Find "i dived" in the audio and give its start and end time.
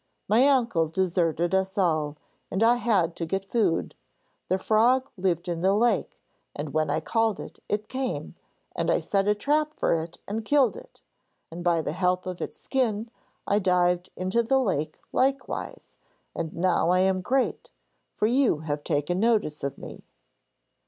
13.45-14.09